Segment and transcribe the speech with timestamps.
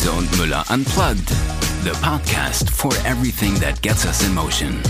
[0.00, 1.28] Riese und Müller Unplugged,
[1.84, 4.80] the podcast for everything that gets us in motion.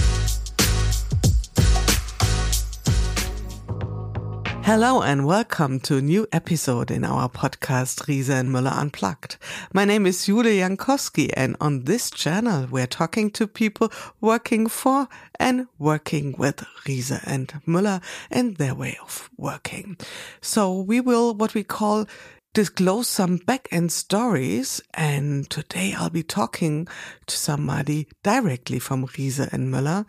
[4.62, 9.36] Hello and welcome to a new episode in our podcast Riese and Müller Unplugged.
[9.73, 13.90] My name is Julia Jankowski and on this channel we're talking to people
[14.20, 15.08] working for
[15.40, 18.00] and working with Riese and Müller
[18.30, 19.96] and their way of working.
[20.40, 22.06] So we will what we call
[22.53, 24.80] disclose some back end stories.
[24.95, 26.88] And today I'll be talking
[27.27, 30.07] to somebody directly from Riese and Müller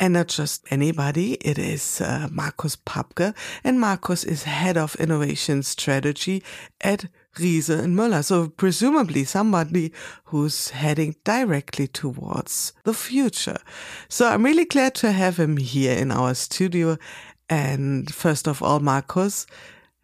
[0.00, 1.34] and not just anybody.
[1.34, 6.42] It is uh, Markus Papke and Markus is head of innovation strategy
[6.80, 7.06] at
[7.38, 8.24] Riese and Müller.
[8.24, 9.92] So presumably somebody
[10.24, 13.58] who's heading directly towards the future.
[14.08, 16.96] So I'm really glad to have him here in our studio.
[17.48, 19.46] And first of all, Markus,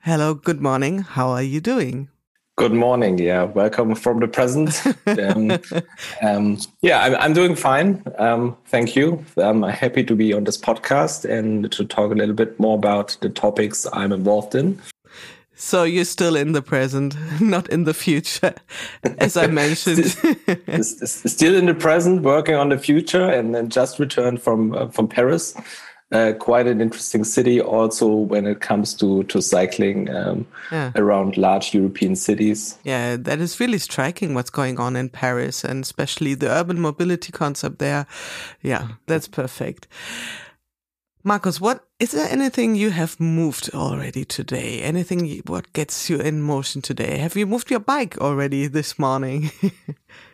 [0.02, 1.00] Hello, good morning.
[1.00, 2.08] How are you doing?
[2.56, 3.18] Good morning.
[3.18, 4.82] Yeah, welcome from the present.
[5.06, 5.58] um,
[6.22, 8.02] um, yeah, I'm, I'm, doing fine.
[8.16, 9.22] Um, thank you.
[9.36, 13.18] I'm happy to be on this podcast and to talk a little bit more about
[13.20, 14.80] the topics I'm involved in.
[15.54, 18.54] So you're still in the present, not in the future,
[19.18, 20.06] as I mentioned.
[20.82, 25.08] still in the present, working on the future, and then just returned from uh, from
[25.08, 25.54] Paris
[26.12, 30.92] uh, quite an interesting city also when it comes to to cycling um, yeah.
[30.96, 32.78] around large European cities.
[32.84, 37.32] Yeah, that is really striking what's going on in Paris and especially the urban mobility
[37.32, 38.06] concept there.
[38.62, 39.86] Yeah, that's perfect.
[41.22, 44.80] Markus, what is there anything you have moved already today?
[44.80, 47.18] Anything you, what gets you in motion today?
[47.18, 49.50] Have you moved your bike already this morning?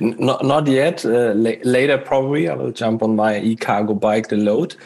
[0.00, 1.04] not not yet.
[1.04, 4.76] Uh, la later, probably I will jump on my e-cargo bike, the load.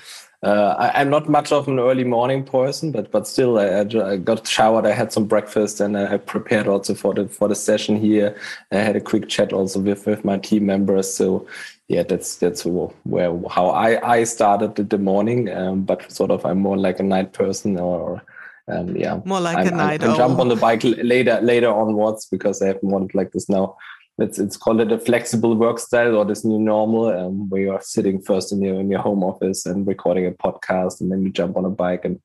[0.41, 4.17] Uh, I, am not much of an early morning person, but but still, I, I,
[4.17, 4.87] got showered.
[4.87, 8.37] I had some breakfast, and I prepared also for the for the session here.
[8.71, 11.13] I had a quick chat also with with my team members.
[11.13, 11.45] So
[11.89, 15.51] yeah, that's that's where how I I started the morning.
[15.53, 18.23] Um, but sort of, I'm more like a night person, or
[18.69, 20.05] um, yeah, more like I'm, a night.
[20.05, 23.77] I jump on the bike later later onwards because I haven't wanted like this now
[24.19, 27.71] it's it's called it a flexible work style or this new normal um, where you
[27.73, 31.23] are sitting first in your in your home office and recording a podcast and then
[31.23, 32.21] you jump on a bike and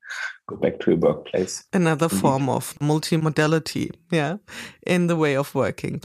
[0.48, 2.20] go back to your workplace another Indeed.
[2.20, 4.36] form of multimodality yeah
[4.86, 6.02] in the way of working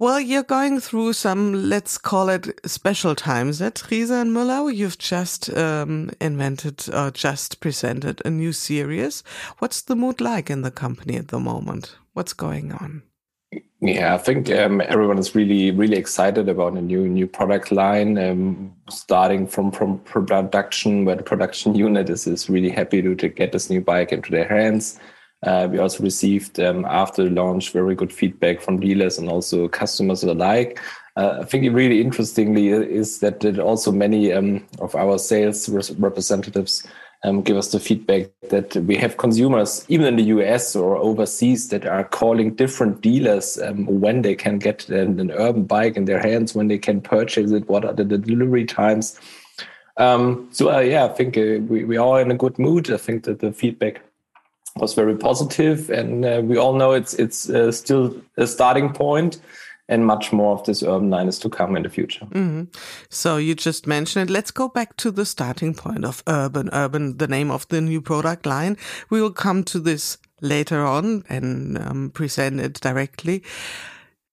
[0.00, 4.72] well, you're going through some, let's call it special times at Riese and Müller.
[4.72, 9.24] You've just um, invented or just presented a new series.
[9.58, 11.96] What's the mood like in the company at the moment?
[12.12, 13.02] What's going on?
[13.80, 18.18] Yeah, I think um, everyone is really, really excited about a new new product line.
[18.18, 23.28] Um, starting from from production, where the production unit is is really happy to, to
[23.28, 24.98] get this new bike into their hands.
[25.44, 29.68] Uh, we also received um, after the launch very good feedback from dealers and also
[29.68, 30.80] customers alike.
[31.16, 36.86] Uh, I think really interestingly is that, also many um, of our sales representatives
[37.24, 41.68] um, give us the feedback that we have consumers, even in the US or overseas,
[41.68, 46.04] that are calling different dealers um, when they can get an, an, urban bike in
[46.04, 49.18] their hands, when they can purchase it, what are the delivery times.
[49.96, 52.90] Um, so, uh, yeah, I think uh, we, we are in a good mood.
[52.90, 54.00] I think that the feedback
[54.76, 59.40] was very positive, and uh, we all know it's it's uh, still a starting point
[59.88, 62.26] and much more of this urban line is to come in the future.
[62.26, 62.64] Mm-hmm.
[63.08, 64.32] So you just mentioned it.
[64.32, 66.68] Let's go back to the starting point of urban.
[66.72, 68.76] Urban, the name of the new product line.
[69.10, 73.42] We will come to this later on and um, present it directly.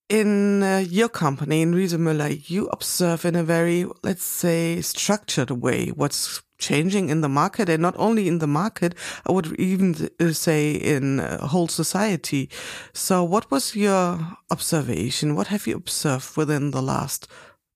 [0.08, 5.50] In uh, your company, in Riese Müller, you observe in a very, let's say, structured
[5.50, 8.96] way what's changing in the market and not only in the market,
[9.26, 12.50] I would even uh, say in uh, whole society.
[12.94, 14.20] So what was your
[14.52, 15.36] observation?
[15.36, 17.28] What have you observed within the last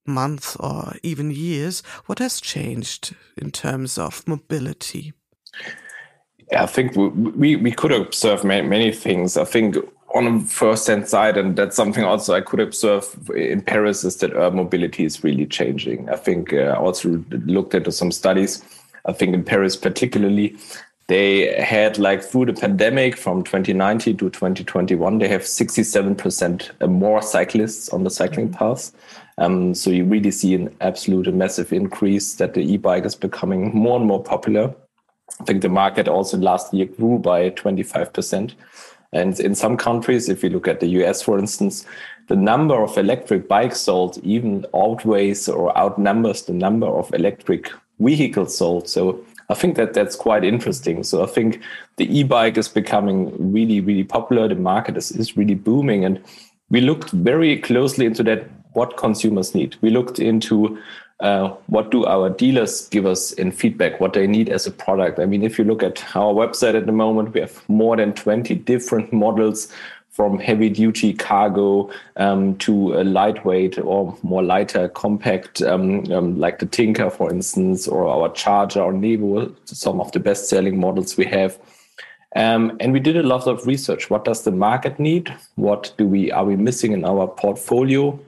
[0.06, 1.82] month or even years?
[2.06, 5.14] What has changed in terms of mobility?
[6.58, 9.38] I think we, we, we could observe many, many things.
[9.38, 9.78] I think
[10.16, 14.18] on the first hand side, and that's something also I could observe in Paris, is
[14.18, 16.10] that urban mobility is really changing.
[16.10, 18.64] I think uh, I also looked into some studies.
[19.06, 20.58] I think in Paris, particularly,
[21.10, 27.90] they had like through the pandemic from 2019 to 2021, they have 67% more cyclists
[27.90, 28.58] on the cycling mm-hmm.
[28.58, 28.94] paths.
[29.40, 33.76] Um, so you really see an absolute and massive increase that the e-bike is becoming
[33.76, 34.76] more and more popular.
[35.40, 38.54] I think the market also last year grew by 25%.
[39.12, 41.86] And in some countries, if you look at the US, for instance,
[42.28, 48.58] the number of electric bikes sold even outweighs or outnumbers the number of electric vehicles
[48.58, 48.88] sold.
[48.88, 51.04] So I think that that's quite interesting.
[51.04, 51.62] So I think
[51.98, 54.48] the e-bike is becoming really, really popular.
[54.48, 56.06] The market is, is really booming.
[56.06, 56.22] And
[56.70, 59.76] we looked very closely into that what consumers need.
[59.82, 60.80] We looked into
[61.20, 65.20] uh, what do our dealers give us in feedback, what they need as a product.
[65.20, 68.14] I mean, if you look at our website at the moment, we have more than
[68.14, 69.68] 20 different models
[70.12, 76.60] from heavy duty cargo um, to a lightweight or more lighter compact, um, um, like
[76.60, 81.16] the Tinker, for instance, or our Charger or Nevo, some of the best selling models
[81.16, 81.58] we have.
[82.36, 84.10] Um, and we did a lot of research.
[84.10, 85.34] What does the market need?
[85.56, 88.20] What do we are we missing in our portfolio?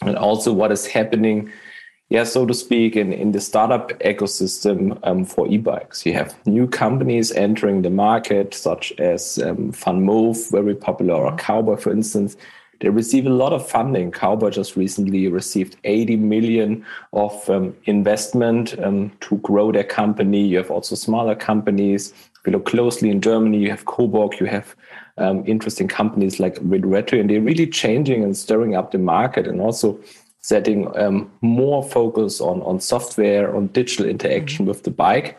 [0.00, 1.50] And also what is happening
[2.12, 6.04] yeah, so to speak, in, in the startup ecosystem um, for e-bikes.
[6.04, 11.76] You have new companies entering the market, such as um, VanMoof, very popular, or Cowboy,
[11.76, 12.36] for instance.
[12.80, 14.10] They receive a lot of funding.
[14.10, 20.46] Cowboy just recently received 80 million of um, investment um, to grow their company.
[20.46, 22.12] You have also smaller companies.
[22.12, 24.76] If you look closely in Germany, you have Coboc, you have
[25.16, 29.62] um, interesting companies like Retro, and they're really changing and stirring up the market and
[29.62, 29.98] also
[30.42, 34.68] setting um, more focus on on software, on digital interaction mm-hmm.
[34.68, 35.38] with the bike.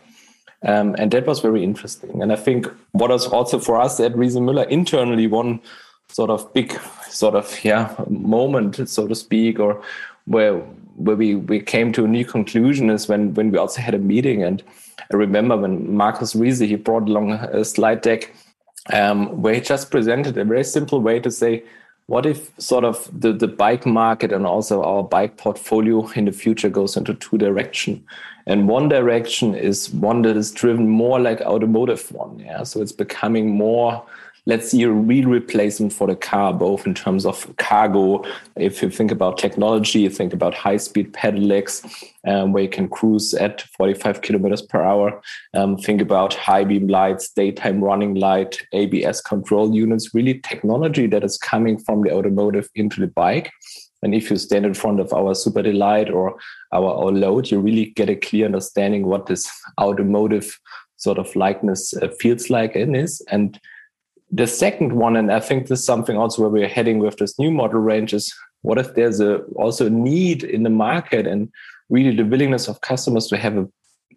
[0.66, 2.22] Um, and that was very interesting.
[2.22, 5.60] And I think what was also for us at Riese Müller internally one
[6.08, 6.78] sort of big
[7.08, 9.82] sort of yeah moment, so to speak, or
[10.26, 10.58] where
[10.96, 13.98] where we, we came to a new conclusion is when when we also had a
[13.98, 14.62] meeting and
[15.12, 18.32] I remember when Markus Riese he brought along a slide deck
[18.92, 21.64] um, where he just presented a very simple way to say
[22.06, 26.32] what if sort of the, the bike market and also our bike portfolio in the
[26.32, 28.04] future goes into two direction?
[28.46, 32.38] And one direction is one that is driven more like automotive one.
[32.40, 32.62] Yeah.
[32.64, 34.04] So it's becoming more
[34.46, 38.22] let's see a real replacement for the car, both in terms of cargo.
[38.56, 41.84] If you think about technology, you think about high speed pedelecs,
[42.26, 45.22] um, where you can cruise at 45 kilometers per hour.
[45.54, 51.24] Um, think about high beam lights, daytime running light, ABS control units, really technology that
[51.24, 53.50] is coming from the automotive into the bike.
[54.02, 56.36] And if you stand in front of our Superdelite or
[56.72, 59.50] our, our load, you really get a clear understanding what this
[59.80, 60.60] automotive
[60.96, 63.22] sort of likeness uh, feels like and is.
[63.30, 63.58] And
[64.30, 67.38] the second one, and I think this is something also where we're heading with this
[67.38, 71.50] new model range is what if there's a also a need in the market and
[71.90, 73.68] really the willingness of customers to have a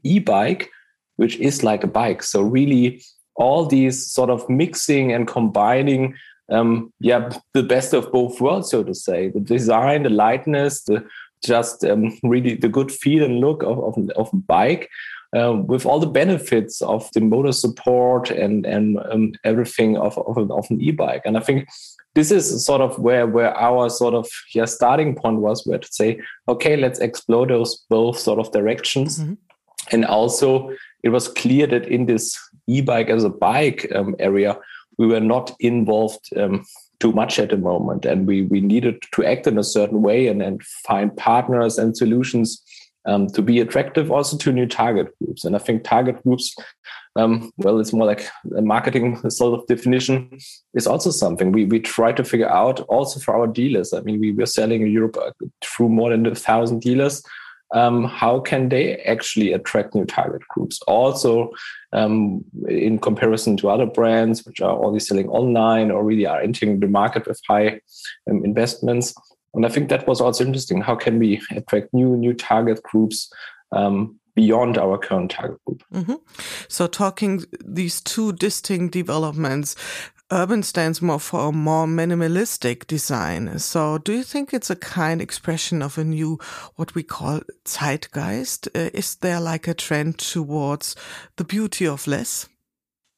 [0.04, 0.70] e-bike
[1.18, 2.24] which is like a bike.
[2.24, 3.04] So really
[3.36, 6.16] all these sort of mixing and combining
[6.50, 9.30] um, yeah the best of both worlds so to say.
[9.30, 11.06] The design the lightness the
[11.46, 14.90] just um, really the good feel and look of, of, of a bike
[15.36, 20.52] uh, with all the benefits of the motor support and and um, everything of, of,
[20.52, 21.22] of an e-bike.
[21.26, 21.68] And I think
[22.16, 25.88] this is sort of where where our sort of yeah starting point was, where to
[25.92, 29.20] say, okay, let's explore those both sort of directions.
[29.20, 29.34] Mm-hmm.
[29.92, 30.72] And also,
[31.04, 32.38] it was clear that in this
[32.68, 34.58] e-bike as a bike um, area,
[34.98, 36.66] we were not involved um,
[37.00, 40.28] too much at the moment, and we we needed to act in a certain way
[40.28, 42.62] and and find partners and solutions
[43.08, 45.46] um, to be attractive also to new target groups.
[45.46, 46.56] And I think target groups,
[47.16, 50.38] um, well, it's more like a marketing sort of definition,
[50.76, 53.94] is also something we, we try to figure out also for our dealers.
[53.94, 55.32] I mean, we were selling in Europe uh,
[55.64, 57.24] through more than a thousand dealers.
[57.74, 60.82] Um, how can they actually attract new target groups?
[60.88, 61.52] Also,
[61.92, 66.80] um, in comparison to other brands, which are only selling online or really are entering
[66.80, 67.82] the market with high
[68.30, 69.14] um, investments,
[69.54, 70.82] and I think that was also interesting.
[70.82, 73.32] How can we attract new new target groups
[73.72, 75.84] um, beyond our current target group?
[75.94, 76.16] Mm-hmm.
[76.68, 79.76] So, talking these two distinct developments,
[80.32, 83.60] urban stands more for a more minimalistic design.
[83.60, 86.40] So, do you think it's a kind expression of a new,
[86.76, 88.68] what we call zeitgeist?
[88.76, 90.96] Uh, is there like a trend towards
[91.38, 92.48] the beauty of less?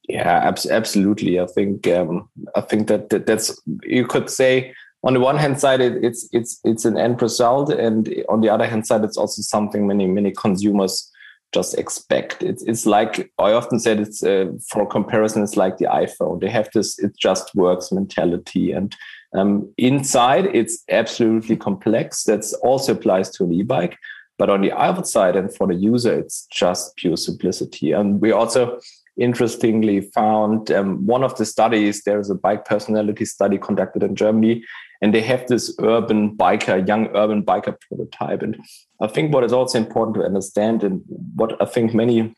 [0.07, 1.39] Yeah, ab- absolutely.
[1.39, 5.59] I think um, I think that, that that's you could say on the one hand
[5.59, 9.17] side, it, it's it's it's an end result, and on the other hand side, it's
[9.17, 11.09] also something many many consumers
[11.53, 12.43] just expect.
[12.43, 13.99] It's it's like I often said.
[13.99, 16.41] It's uh, for comparison, it's like the iPhone.
[16.41, 18.95] They have this "it just works" mentality, and
[19.33, 22.23] um, inside it's absolutely complex.
[22.23, 23.97] That also applies to an e-bike.
[24.37, 27.91] But on the outside and for the user, it's just pure simplicity.
[27.91, 28.79] And we also
[29.17, 34.63] interestingly found um, one of the studies, there's a bike personality study conducted in Germany,
[35.01, 38.41] and they have this urban biker, young urban biker prototype.
[38.41, 38.57] And
[39.01, 41.01] I think what is also important to understand, and
[41.35, 42.33] what I think many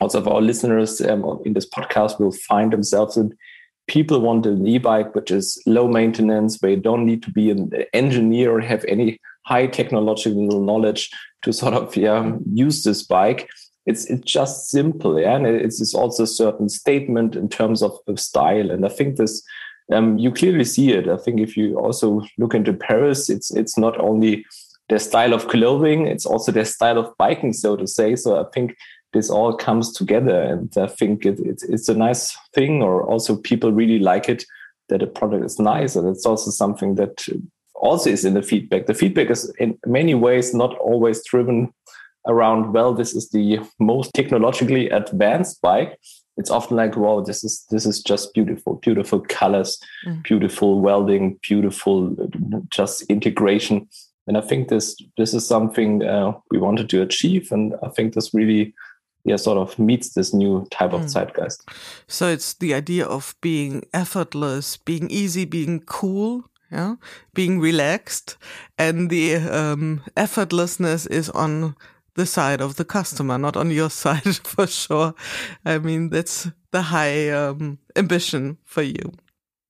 [0.00, 3.34] also of our listeners um, in this podcast will find themselves in,
[3.86, 7.70] people want an e-bike which is low maintenance, where you don't need to be an
[7.92, 11.10] engineer or have any high technological knowledge
[11.42, 13.48] to sort of yeah use this bike.
[13.86, 17.92] It's it's just simple, yeah, and it's, it's also a certain statement in terms of,
[18.08, 18.70] of style.
[18.70, 19.42] And I think this
[19.92, 21.08] um, you clearly see it.
[21.08, 24.44] I think if you also look into Paris, it's it's not only
[24.88, 28.16] their style of clothing, it's also their style of biking, so to say.
[28.16, 28.76] So I think
[29.12, 32.82] this all comes together, and I think it, it, it's a nice thing.
[32.82, 34.44] Or also people really like it
[34.88, 37.26] that a product is nice, and it's also something that
[37.74, 38.86] also is in the feedback.
[38.86, 41.72] The feedback is in many ways not always driven
[42.26, 45.98] around well this is the most technologically advanced bike
[46.36, 50.22] it's often like wow this is this is just beautiful beautiful colors mm.
[50.22, 52.16] beautiful welding beautiful
[52.70, 53.88] just integration
[54.26, 58.14] and i think this this is something uh, we wanted to achieve and i think
[58.14, 58.74] this really
[59.24, 60.94] yeah sort of meets this new type mm.
[60.94, 61.68] of zeitgeist
[62.06, 66.96] so it's the idea of being effortless being easy being cool yeah
[67.34, 68.36] being relaxed
[68.78, 71.74] and the um, effortlessness is on
[72.14, 75.14] the side of the customer, not on your side for sure.
[75.64, 79.12] I mean, that's the high um, ambition for you.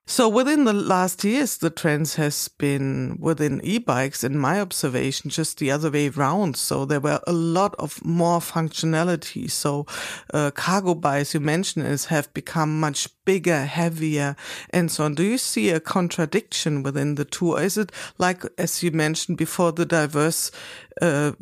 [0.06, 5.56] So within the last years, the trends has been within e-bikes, in my observation, just
[5.58, 6.58] the other way around.
[6.58, 9.50] So there were a lot of more functionality.
[9.50, 9.86] So
[10.34, 14.36] uh, cargo bikes you mentioned is have become much bigger, heavier,
[14.68, 15.14] and so on.
[15.14, 17.52] Do you see a contradiction within the two?
[17.52, 20.50] Or is it like, as you mentioned before, the diverse,
[21.00, 21.32] uh,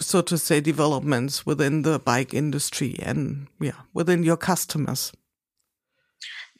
[0.00, 5.12] so to say, developments within the bike industry and yeah, within your customers?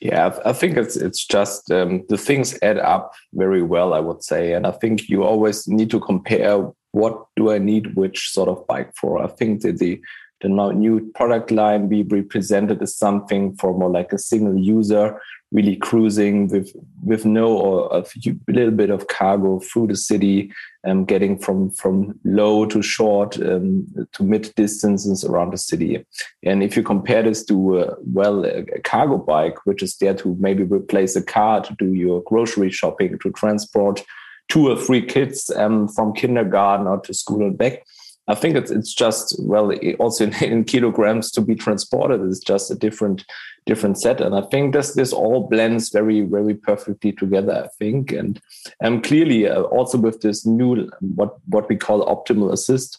[0.03, 4.25] Yeah, I think it's it's just um, the things add up very well, I would
[4.25, 8.49] say, and I think you always need to compare what do I need which sort
[8.49, 9.23] of bike for.
[9.23, 10.01] I think that the
[10.43, 15.19] the new product line be represented as something for more like a single user
[15.53, 20.51] really cruising with with no or a few, little bit of cargo through the city,
[20.87, 26.05] um, getting from from low to short um, to mid distances around the city.
[26.43, 30.15] And if you compare this to uh, well a, a, cargo bike, which is there
[30.15, 34.03] to maybe replace a car to do your grocery shopping, to transport
[34.49, 37.85] two or three kids um, from kindergarten or to school and back.
[38.33, 42.23] I think it's it's just well also in, in kilograms to be transported.
[42.23, 43.25] It's just a different
[43.67, 44.21] different set.
[44.21, 47.65] And I think this this all blends very very perfectly together.
[47.65, 48.41] I think, and
[48.83, 52.99] um, clearly uh, also with this new what what we call optimal assist.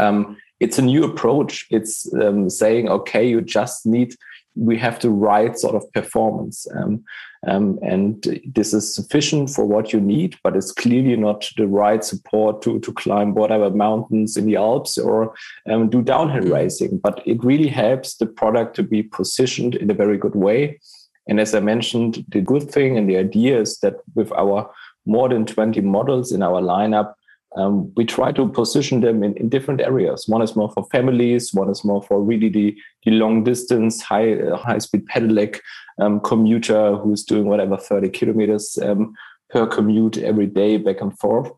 [0.00, 1.66] Um, it's a new approach.
[1.70, 4.14] It's um, saying, okay, you just need
[4.56, 6.66] we have the right sort of performance.
[6.74, 7.04] Um,
[7.46, 12.02] um, and this is sufficient for what you need, but it's clearly not the right
[12.04, 15.32] support to, to climb whatever mountains in the Alps or
[15.70, 16.52] um, do downhill mm.
[16.52, 16.98] racing.
[16.98, 20.80] But it really helps the product to be positioned in a very good way.
[21.28, 24.68] And as I mentioned, the good thing and the idea is that with our
[25.06, 27.14] more than 20 models in our lineup,
[27.56, 30.24] um, we try to position them in, in different areas.
[30.26, 34.34] One is more for families, one is more for really the, the long distance, high
[34.34, 35.60] uh, high speed pedelec
[35.98, 39.14] um, commuter who's doing whatever 30 kilometers um,
[39.50, 41.50] per commute every day back and forth.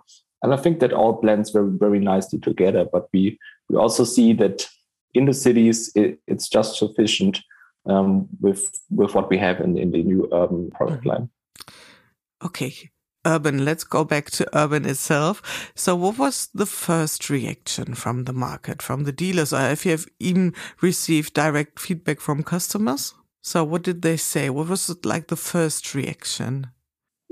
[0.42, 2.86] And I think that all blends very, very nicely together.
[2.90, 4.68] But we, we also see that
[5.14, 7.40] in the cities, it, it's just sufficient
[7.86, 11.08] um, with, with what we have in, in the new urban product mm-hmm.
[11.08, 11.30] line.
[12.44, 12.90] Okay
[13.28, 13.64] urban.
[13.64, 15.70] Let's go back to urban itself.
[15.74, 19.92] So what was the first reaction from the market, from the dealers, or if you
[19.92, 23.14] have even received direct feedback from customers?
[23.48, 24.50] So what did they say?
[24.50, 26.66] What was it like the first reaction?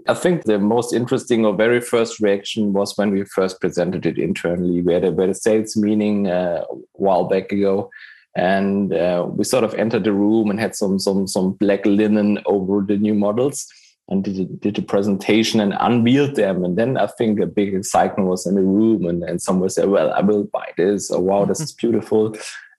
[0.08, 4.16] I think the most interesting or very first reaction was when we first presented it
[4.16, 4.80] internally.
[4.80, 7.90] We had a, we had a sales meeting uh, a while back ago,
[8.35, 12.38] and uh, we sort of entered the room and had some some some black linen
[12.46, 13.66] over the new models
[14.08, 16.64] and did, did a presentation and unveiled them.
[16.64, 19.90] And then I think a big excitement was in the room, and, and someone said,
[19.90, 22.35] Well, I will buy this, or wow, this is beautiful.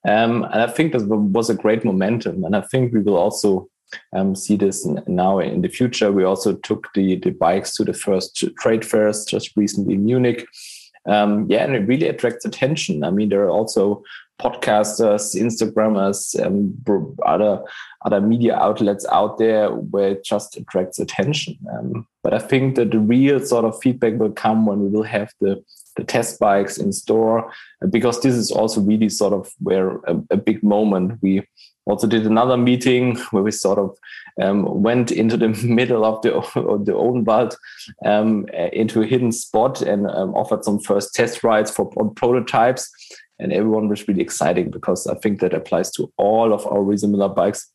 [0.08, 2.44] Um, and I think this was a great momentum.
[2.44, 3.70] And I think we will also
[4.14, 6.12] um, see this now in the future.
[6.12, 10.48] We also took the, the bikes to the first trade fairs just recently in Munich.
[11.08, 13.04] Um, yeah, and it really attracts attention.
[13.04, 14.04] I mean, there are also
[14.40, 16.76] podcasters, Instagrammers, um,
[17.26, 17.64] other
[18.06, 21.58] other media outlets out there where it just attracts attention.
[21.74, 25.04] Um, but I think that the real sort of feedback will come when we will
[25.04, 25.64] have the
[25.98, 27.52] the test bikes in store,
[27.90, 31.20] because this is also really sort of where a, a big moment.
[31.22, 31.44] We
[31.86, 33.98] also did another meeting where we sort of
[34.42, 37.56] um, went into the middle of the of the Odenwald
[38.06, 42.90] um, into a hidden spot and um, offered some first test rides for prototypes
[43.40, 47.36] and everyone was really exciting because I think that applies to all of our Riese
[47.36, 47.70] bikes.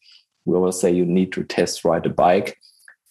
[0.44, 2.58] We always say you need to test ride a bike.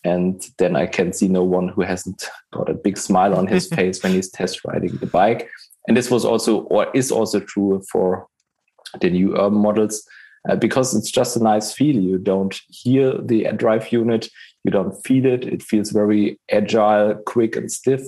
[0.03, 3.67] And then I can see no one who hasn't got a big smile on his
[3.75, 5.50] face when he's test riding the bike.
[5.88, 8.27] And this was also, or is also true for
[9.00, 10.08] the new urban models,
[10.50, 11.96] uh, because it's just a nice feel.
[11.96, 14.29] You don't hear the drive unit,
[14.63, 15.46] You don't feel it.
[15.46, 18.01] It feels very agile, quick, and stiff.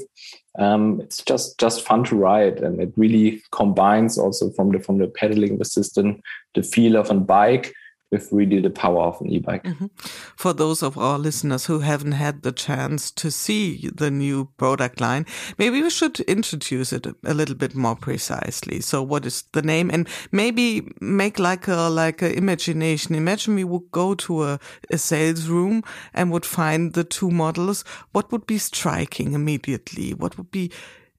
[0.60, 5.00] Um, it's just just fun to ride, and it really combines also from the from
[5.00, 6.22] the pedaling assistant
[6.54, 7.74] the feel of a bike
[8.14, 9.64] with really the power of an e-bike.
[9.64, 9.90] Mm -hmm.
[10.36, 15.00] For those of our listeners who haven't had the chance to see the new product
[15.00, 15.26] line,
[15.58, 18.82] maybe we should introduce it a little bit more precisely.
[18.82, 19.94] So what is the name?
[19.94, 23.16] And maybe make like a like a imagination.
[23.16, 25.82] Imagine we would go to a, a sales room
[26.14, 27.84] and would find the two models.
[28.12, 30.14] What would be striking immediately?
[30.14, 30.70] What would be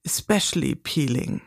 [0.05, 1.41] especially appealing?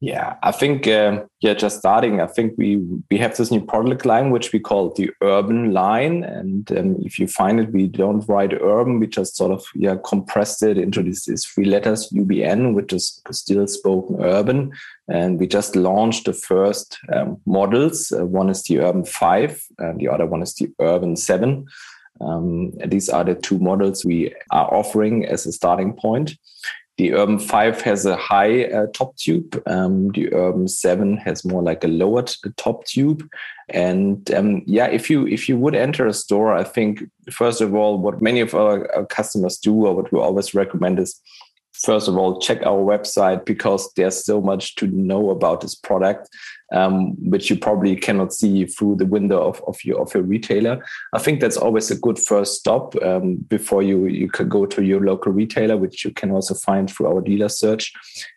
[0.00, 2.20] Yeah, I think um, yeah, just starting.
[2.20, 2.76] I think we
[3.10, 7.18] we have this new product line which we call the Urban line, and um, if
[7.18, 8.98] you find it, we don't write Urban.
[9.00, 13.66] We just sort of yeah compressed it into these, three letters UBN, which is still
[13.66, 14.72] spoken Urban,
[15.08, 18.12] and we just launched the first um, models.
[18.12, 21.66] Uh, one is the Urban Five, and the other one is the Urban Seven.
[22.20, 26.36] Um, these are the two models we are offering as a starting point.
[26.96, 29.60] The Urban 5 has a high uh, top tube.
[29.66, 33.28] Um, the Urban 7 has more like a lowered top tube.
[33.68, 37.74] And um, yeah, if you if you would enter a store, I think first of
[37.74, 41.20] all, what many of our, our customers do, or what we always recommend, is
[41.72, 46.28] first of all check our website because there's so much to know about this product
[46.72, 50.84] um, which you probably cannot see through the window of, of your of your retailer.
[51.12, 54.82] I think that's always a good first stop um, before you you can go to
[54.82, 57.92] your local retailer, which you can also find through our dealer search.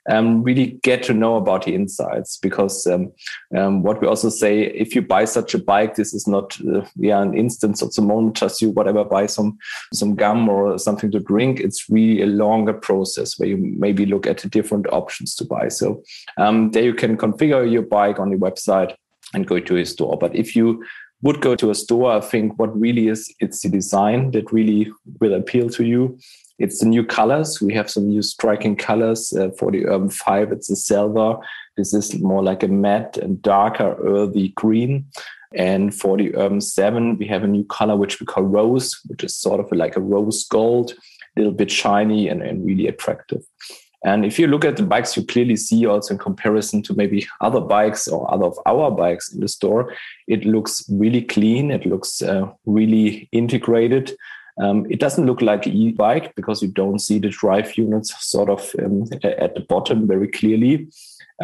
[0.10, 3.12] Um, really get to know about the insights because um,
[3.56, 6.86] um, what we also say, if you buy such a bike, this is not uh,
[6.96, 9.58] yeah an instance of the moment just you whatever buy some
[9.94, 11.60] some gum or something to drink.
[11.60, 15.70] It's really a longer process where you maybe look at different options to buy.
[15.70, 16.04] So
[16.38, 18.96] um, there you can configure your bike on the website
[19.34, 20.18] and go to a store.
[20.18, 20.84] But if you
[21.22, 24.92] would go to a store, I think what really is it's the design that really
[25.20, 26.18] will appeal to you.
[26.60, 27.62] It's the new colors.
[27.62, 30.52] We have some new striking colors uh, for the Urban 5.
[30.52, 31.38] It's a silver.
[31.76, 35.06] This is more like a matte and darker earthy green.
[35.54, 39.24] And for the Urban 7, we have a new color which we call rose, which
[39.24, 43.44] is sort of like a rose gold, a little bit shiny and, and really attractive.
[44.04, 47.28] And if you look at the bikes, you clearly see also in comparison to maybe
[47.42, 49.94] other bikes or other of our bikes in the store,
[50.28, 51.72] it looks really clean.
[51.72, 54.16] It looks uh, really integrated.
[54.60, 58.50] Um, it doesn't look like an e-bike because you don't see the drive units sort
[58.50, 60.88] of um, at the bottom very clearly.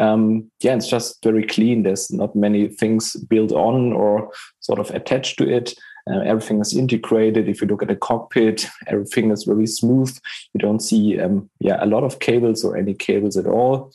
[0.00, 1.84] Um, yeah, it's just very clean.
[1.84, 5.74] There's not many things built on or sort of attached to it.
[6.10, 7.48] Uh, everything is integrated.
[7.48, 10.16] If you look at the cockpit, everything is very smooth.
[10.52, 13.90] You don't see um, yeah a lot of cables or any cables at all.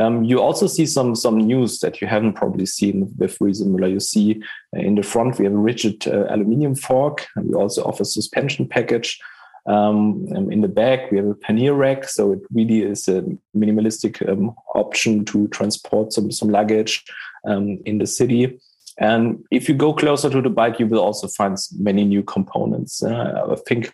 [0.00, 4.00] Um, you also see some some news that you haven't probably seen with Riese You
[4.00, 4.42] see
[4.76, 8.04] uh, in the front we have a rigid uh, aluminium fork, and we also offer
[8.04, 9.18] suspension package.
[9.66, 13.24] Um, in the back we have a pannier rack, so it really is a
[13.56, 17.02] minimalistic um, option to transport some some luggage
[17.46, 18.58] um, in the city.
[18.98, 23.02] And if you go closer to the bike, you will also find many new components.
[23.02, 23.92] Uh, I think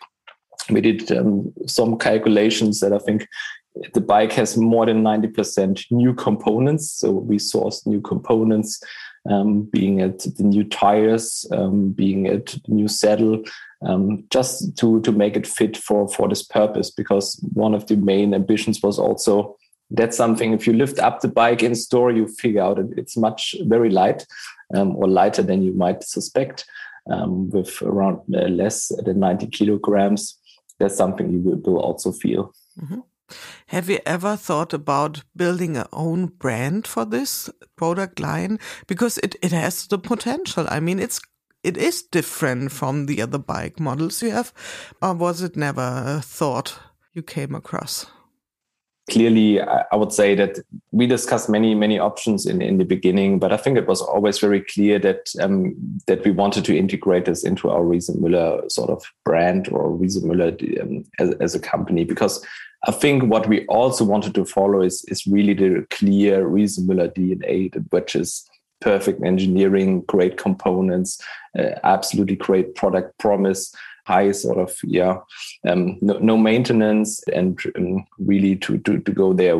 [0.69, 3.27] we did um, some calculations that I think
[3.93, 6.91] the bike has more than 90% new components.
[6.91, 8.81] So we sourced new components,
[9.29, 13.43] um, being at the new tires, um, being it the new saddle,
[13.81, 16.91] um, just to, to make it fit for, for this purpose.
[16.91, 19.55] Because one of the main ambitions was also
[19.91, 23.55] that's something if you lift up the bike in store you figure out it's much
[23.63, 24.25] very light
[24.75, 26.65] um, or lighter than you might suspect
[27.11, 30.37] um, with around uh, less than 90 kilograms
[30.79, 32.99] that's something you will, also feel mm-hmm.
[33.67, 38.59] Have you ever thought about building a own brand for this product line?
[38.87, 40.65] Because it, it has the potential.
[40.67, 41.21] I mean, it's
[41.63, 44.51] it is different from the other bike models you have.
[45.01, 46.77] Or was it never a thought
[47.13, 48.07] you came across?
[49.09, 50.59] Clearly i would say that
[50.91, 54.39] we discussed many many options in, in the beginning but i think it was always
[54.39, 55.75] very clear that um,
[56.07, 60.23] that we wanted to integrate this into our Riese Müller sort of brand or Riese
[60.23, 62.45] Müller um, as, as a company because
[62.87, 67.13] I think what we also wanted to follow is is really the clear Riese Müller
[67.13, 71.21] DNA, which is perfect engineering, great components,
[71.57, 73.73] uh, absolutely great product promise,
[74.05, 75.19] high sort of yeah.
[75.67, 79.57] Um, no, no, maintenance and um, really to, to to go there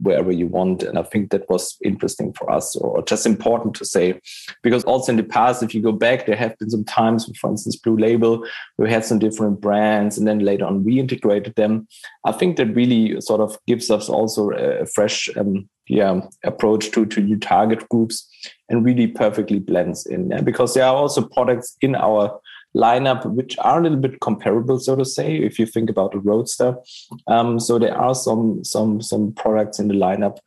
[0.00, 0.82] wherever you want.
[0.82, 4.20] And i think that was interesting for us or just important to say
[4.62, 7.50] because also in the past if you go back there have been some times for
[7.50, 8.44] instance blue label
[8.78, 11.86] we had some different brands and then later on we integrated them.
[12.24, 17.04] I think that really sort of gives us also a fresh um, yeah approach to
[17.06, 18.26] to new target groups
[18.68, 20.30] and really perfectly blends in.
[20.30, 20.40] Yeah?
[20.40, 22.40] because there are also products in our
[22.76, 26.18] lineup, which are a little bit comparable, so to say, if you think about a
[26.18, 26.76] roadster.
[27.26, 30.38] Um, so there are some some some products in the lineup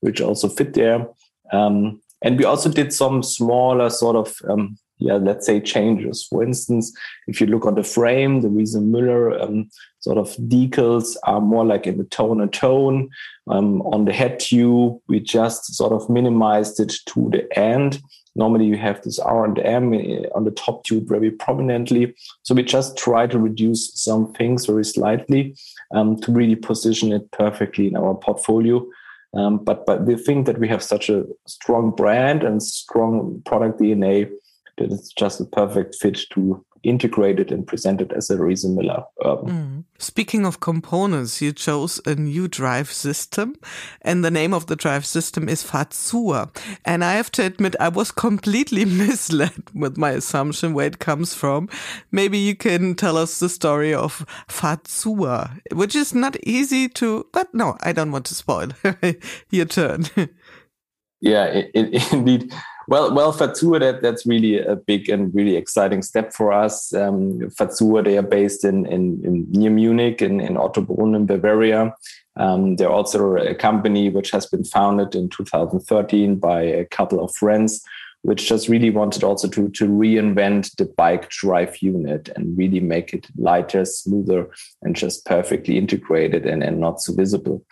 [0.00, 1.08] which also fit there.
[1.52, 6.24] Um, and we also did some smaller sort of um, yeah, let's say changes.
[6.24, 6.92] For instance,
[7.26, 9.68] if you look on the frame, the Riese Müller um,
[10.00, 13.10] sort of decals are more like in the tone and tone.
[13.48, 18.00] Um, on the head tube, we just sort of minimized it to the end.
[18.36, 22.14] Normally, you have this R and M eh, on the top tube very prominently.
[22.42, 25.56] So we just try to reduce some things very slightly
[25.94, 28.86] um, to really position it perfectly in our portfolio.
[29.34, 33.80] Um, but but we think that we have such a strong brand and strong product
[33.80, 34.30] DNA
[34.78, 39.04] that it's just a perfect fit to integrate it and presented as a Riese Müller
[39.24, 39.48] urban.
[39.48, 39.84] Mm.
[39.98, 43.56] Speaking of components, you chose a new drive system,
[44.02, 46.54] and the name of the drive system is Fazua.
[46.84, 51.34] And I have to admit, I was completely misled with my assumption where it comes
[51.34, 51.68] from.
[52.10, 57.52] Maybe you can tell us the story of Fazua, which is not easy to, but
[57.54, 58.68] no, I don't want to spoil.
[59.50, 60.06] Your turn.
[61.20, 62.52] yeah, it, it, indeed.
[62.88, 66.94] Well, well, Fazua, that, that's really a big and really exciting step for us.
[66.94, 71.92] Um, they are based in, in, in near Munich in, in Ottobrunn in Bavaria.
[72.36, 77.34] Um, they're also a company which has been founded in 2013 by a couple of
[77.34, 77.82] friends,
[78.22, 83.12] which just really wanted also to, to reinvent the bike drive unit and really make
[83.12, 84.48] it lighter, smoother,
[84.82, 87.64] and just perfectly integrated and, and not so visible.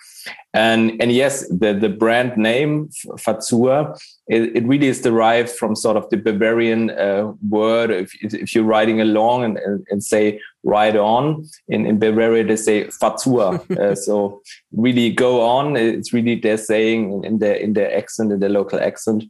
[0.53, 5.97] And and yes, the the brand name Fazua, it, it really is derived from sort
[5.97, 7.91] of the Bavarian uh, word.
[7.91, 12.57] If, if you're riding along and, and, and, say ride on, in, in Bavaria they
[12.57, 13.69] say Fazua.
[13.79, 14.41] uh, so
[14.73, 15.77] really go on.
[15.77, 19.25] It's really they're saying in their in their accent, in their local accent.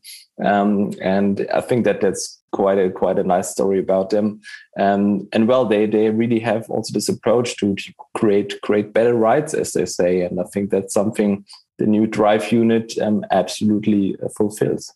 [0.44, 4.40] Um, and I think that that's quite a quite a nice story about them.
[4.78, 7.74] Um, and well, they they really have also this approach to,
[8.14, 10.22] create create better rides, as they say.
[10.22, 11.44] And I think that's something
[11.78, 14.92] the new drive unit um, absolutely uh, fulfills.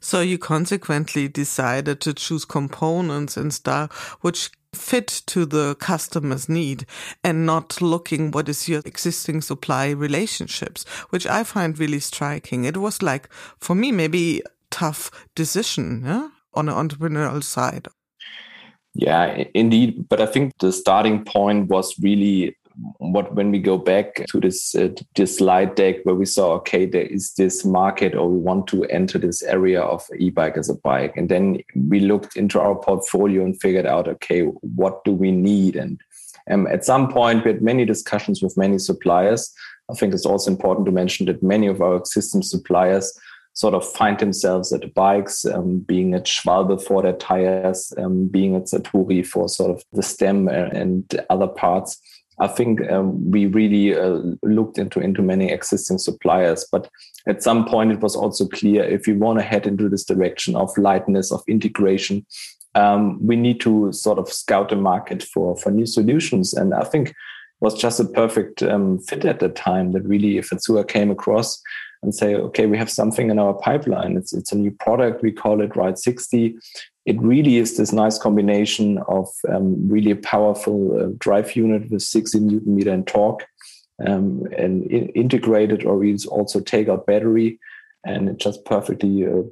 [0.00, 6.84] So you consequently decided to choose components and stuff which fit to the customer's need
[7.22, 12.64] and not looking what is your existing supply relationships, which I find really striking.
[12.64, 16.28] It was like, for me, maybe tough decision yeah?
[16.54, 17.88] On an entrepreneurial side.
[18.94, 20.08] Yeah, indeed.
[20.08, 22.56] But I think the starting point was really
[22.98, 26.86] what when we go back to this uh, this slide deck where we saw okay
[26.86, 30.74] there is this market or we want to enter this area of e-bike as a
[30.74, 35.30] bike and then we looked into our portfolio and figured out okay what do we
[35.30, 36.00] need and
[36.50, 39.54] um, at some point we had many discussions with many suppliers
[39.88, 43.16] i think it's also important to mention that many of our existing suppliers
[43.54, 48.26] sort of find themselves at the bikes, um, being at Schwalbe for their tires, um,
[48.26, 52.00] being at Satori for sort of the stem and other parts.
[52.40, 56.90] I think um, we really uh, looked into into many existing suppliers, but
[57.28, 60.56] at some point it was also clear if we want to head into this direction
[60.56, 62.26] of lightness of integration,
[62.74, 66.54] um, we need to sort of scout the market for for new solutions.
[66.54, 67.14] And I think
[67.60, 71.62] was just a perfect um, fit at the time that really Fazua came across
[72.04, 74.16] and say, okay, we have something in our pipeline.
[74.16, 75.22] It's it's a new product.
[75.22, 76.56] We call it Ride 60.
[77.06, 82.40] It really is this nice combination of um, really powerful uh, drive unit with 60
[82.40, 83.44] newton meter and torque,
[84.06, 87.58] um, and in, integrated or we also take out battery,
[88.06, 89.42] and it just perfectly uh,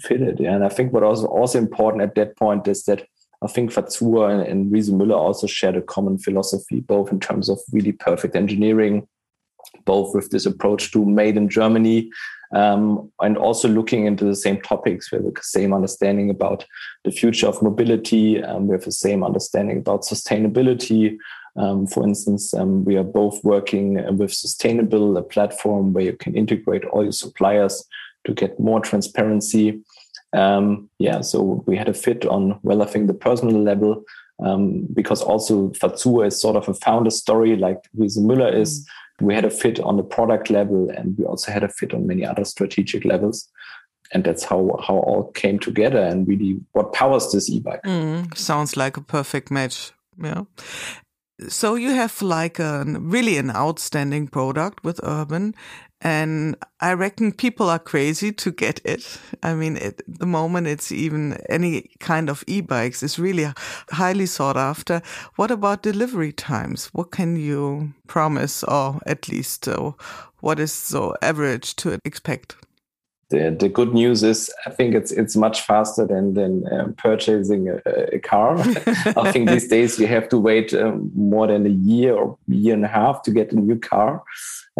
[0.00, 0.40] fitted.
[0.40, 3.06] And I think what was also important at that point is that
[3.42, 7.48] I think Fazua and, and Riese Müller also shared a common philosophy, both in terms
[7.48, 9.08] of really perfect engineering
[9.84, 12.10] both with this approach to made in Germany
[12.52, 15.10] um, and also looking into the same topics.
[15.10, 16.64] We have the same understanding about
[17.04, 18.42] the future of mobility.
[18.42, 21.16] Um, we have the same understanding about sustainability.
[21.56, 26.34] Um, for instance, um, we are both working with Sustainabill, a platform where you can
[26.34, 27.86] integrate all your suppliers
[28.24, 29.80] to get more transparency.
[30.34, 34.02] Um, yeah, so we had a fit on, well, I think the personal level,
[34.44, 38.80] um, because also Fazua is sort of a founder story like Riese Müller is.
[38.80, 39.26] Mm.
[39.26, 42.06] We had a fit on the product level and we also had a fit on
[42.06, 43.48] many other strategic levels.
[44.14, 47.82] And that's how how all came together and really what powers this e-bike.
[47.82, 49.92] Mm, sounds like a perfect match.
[50.22, 50.44] Yeah
[51.48, 55.54] so you have like a really an outstanding product with urban
[56.02, 59.18] and I reckon people are crazy to get it.
[59.42, 63.46] I mean, at the moment, it's even any kind of e-bikes is really
[63.90, 65.00] highly sought after.
[65.36, 66.86] What about delivery times?
[66.86, 69.92] What can you promise, or at least uh,
[70.40, 72.56] what is so average to expect?
[73.32, 77.68] The, the good news is I think it's it's much faster than than um, purchasing
[77.68, 77.80] a,
[78.12, 78.58] a car.
[79.16, 82.74] I think these days you have to wait um, more than a year or year
[82.74, 84.22] and a half to get a new car.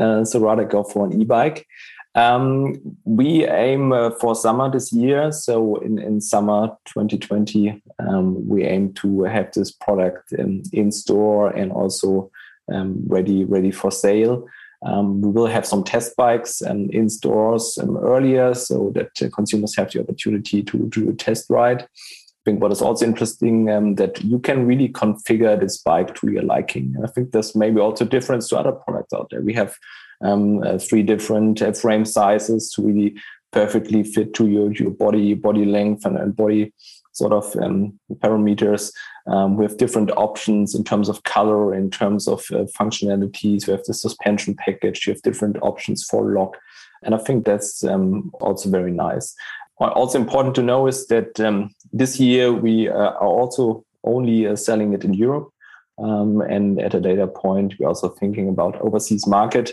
[0.01, 1.67] Uh, so rather go for an e-bike.
[2.15, 5.33] Um, we aim uh, for summer this year.
[5.33, 11.49] So in, in summer 2020, um, we aim to have this product in, in store
[11.49, 12.31] and also
[12.73, 14.47] um, ready ready for sale.
[14.85, 19.29] Um, we will have some test bikes um, in stores um, earlier so that uh,
[19.35, 21.83] consumers have the opportunity to do a test ride.
[21.83, 26.33] I think what is also interesting um, that you can really configure this bike to
[26.33, 26.93] your liking.
[26.97, 29.43] And I think there's maybe also difference to other products out there.
[29.43, 29.77] We have
[30.25, 33.15] um, uh, three different uh, frame sizes to really
[33.53, 36.73] perfectly fit to your, your body body length and, and body
[37.13, 38.91] sort of um, parameters.
[39.27, 43.67] Um, we have different options in terms of color, in terms of uh, functionalities.
[43.67, 45.07] We have the suspension package.
[45.07, 46.57] You have different options for lock.
[47.03, 49.35] And I think that's um, also very nice.
[49.79, 54.57] Also important to know is that um, this year we uh, are also only uh,
[54.57, 55.51] selling it in Europe.
[55.99, 59.73] Um, and at a later point, we're also thinking about overseas market.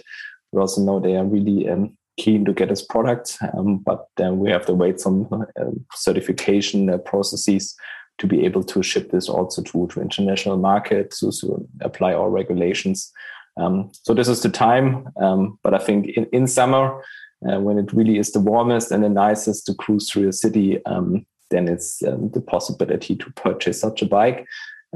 [0.51, 4.39] We also know they are really um, keen to get this product, um, but then
[4.39, 7.75] we have to wait some uh, certification uh, processes
[8.19, 12.29] to be able to ship this also to, to international markets to, to apply our
[12.29, 13.11] regulations.
[13.57, 17.01] Um, so this is the time, um, but I think in, in summer,
[17.49, 20.83] uh, when it really is the warmest and the nicest to cruise through a city,
[20.85, 24.45] um, then it's um, the possibility to purchase such a bike.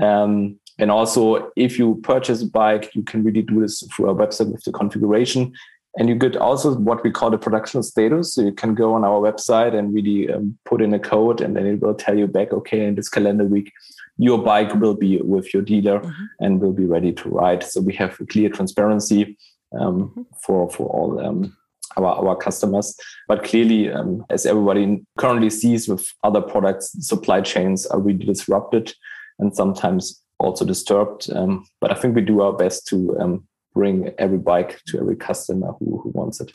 [0.02, 4.16] Um, and also, if you purchase a bike, you can really do this through our
[4.16, 5.54] website with the configuration.
[5.98, 8.34] And you get also what we call the production status.
[8.34, 11.56] So you can go on our website and really um, put in a code, and
[11.56, 13.72] then it will tell you back, okay, in this calendar week,
[14.18, 16.24] your bike will be with your dealer mm-hmm.
[16.40, 17.64] and will be ready to ride.
[17.64, 19.38] So we have a clear transparency
[19.80, 20.22] um, mm-hmm.
[20.42, 21.56] for for all um,
[21.96, 22.96] our our customers.
[23.28, 28.94] But clearly, um, as everybody currently sees with other products, supply chains are really disrupted
[29.40, 31.32] and sometimes also disturbed.
[31.32, 35.16] Um, but I think we do our best to um, bring every bike to every
[35.16, 36.52] customer who, who wants it.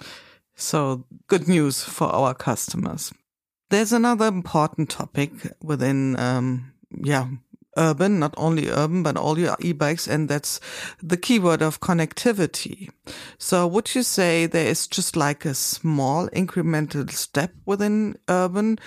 [0.56, 3.12] So, good news for our customers.
[3.70, 5.30] There's another important topic
[5.62, 7.28] within, um, yeah,
[7.76, 10.08] urban, not only urban, but all your e-bikes.
[10.08, 10.60] And that's
[11.02, 12.90] the keyword of connectivity.
[13.38, 18.78] So would you say there is just like a small incremental step within urban,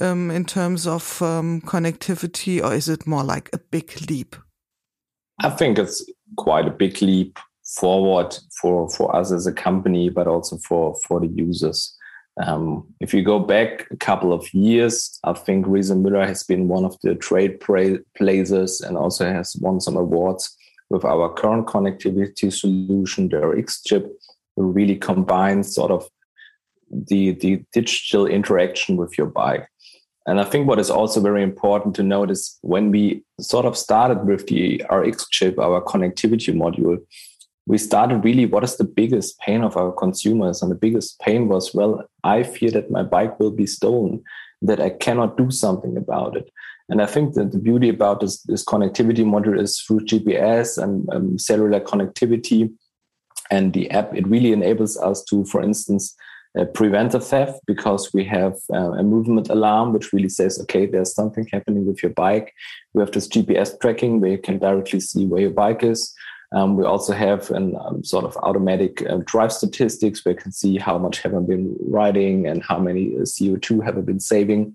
[0.00, 4.36] um, in terms of, um, connectivity, or is it more like a big leap?
[5.40, 6.04] I think it's
[6.36, 7.38] quite a big leap
[7.76, 11.94] forward for, for us as a company, but also for, for the users.
[12.40, 16.68] Um, if you go back a couple of years, I think Riese Müller has been
[16.68, 20.56] one of the trade pra- places and also has won some awards
[20.88, 24.10] with our current connectivity solution, the RX chip,
[24.56, 26.08] really combines sort of
[26.90, 29.68] the, the digital interaction with your bike.
[30.26, 33.76] And I think what is also very important to note is when we sort of
[33.76, 36.98] started with the RX chip, our connectivity module,
[37.68, 40.62] we started really what is the biggest pain of our consumers?
[40.62, 44.24] And the biggest pain was, well, I fear that my bike will be stolen,
[44.62, 46.50] that I cannot do something about it.
[46.88, 51.06] And I think that the beauty about this, this connectivity module is through GPS and
[51.12, 52.72] um, cellular connectivity
[53.50, 56.16] and the app, it really enables us to, for instance,
[56.58, 60.86] uh, prevent a theft because we have uh, a movement alarm which really says, okay,
[60.86, 62.54] there's something happening with your bike.
[62.94, 66.14] We have this GPS tracking where you can directly see where your bike is.
[66.52, 70.52] Um, we also have an um, sort of automatic uh, drive statistics where you can
[70.52, 74.20] see how much have I been riding and how many uh, CO2 have I been
[74.20, 74.74] saving.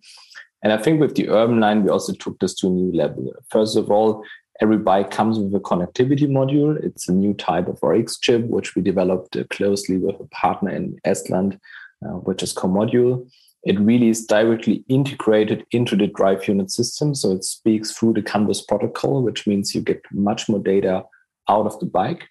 [0.62, 3.34] And I think with the urban line, we also took this to a new level.
[3.50, 4.24] First of all,
[4.62, 6.82] every bike comes with a connectivity module.
[6.82, 10.70] It's a new type of RX chip, which we developed uh, closely with a partner
[10.70, 11.60] in Estland,
[12.06, 13.28] uh, which is CoModule.
[13.64, 17.16] It really is directly integrated into the drive unit system.
[17.16, 21.04] So it speaks through the CAN bus protocol, which means you get much more data
[21.50, 22.28] out of the bike.